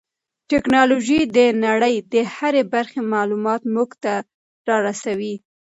[0.49, 4.13] ټیکنالوژي د نړۍ د هرې برخې معلومات موږ ته
[4.67, 5.35] را رسوي.